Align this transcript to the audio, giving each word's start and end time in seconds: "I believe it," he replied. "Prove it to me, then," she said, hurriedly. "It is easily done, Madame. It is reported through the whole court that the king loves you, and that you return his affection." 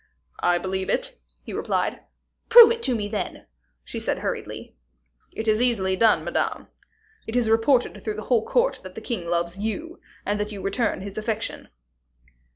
"I 0.39 0.57
believe 0.57 0.89
it," 0.89 1.19
he 1.43 1.53
replied. 1.53 2.01
"Prove 2.49 2.71
it 2.71 2.81
to 2.81 2.95
me, 2.95 3.07
then," 3.07 3.45
she 3.83 3.99
said, 3.99 4.17
hurriedly. 4.17 4.75
"It 5.31 5.47
is 5.47 5.61
easily 5.61 5.95
done, 5.95 6.23
Madame. 6.23 6.69
It 7.27 7.35
is 7.35 7.47
reported 7.47 8.03
through 8.03 8.15
the 8.15 8.23
whole 8.23 8.43
court 8.43 8.79
that 8.81 8.95
the 8.95 8.99
king 9.01 9.27
loves 9.27 9.59
you, 9.59 9.99
and 10.25 10.39
that 10.39 10.51
you 10.51 10.59
return 10.63 11.01
his 11.01 11.19
affection." 11.19 11.69